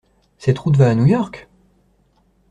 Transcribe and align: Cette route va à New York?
Cette 0.39 0.57
route 0.57 0.77
va 0.77 0.89
à 0.89 0.95
New 0.95 1.05
York? 1.05 1.47